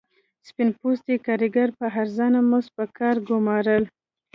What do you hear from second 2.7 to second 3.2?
پر کار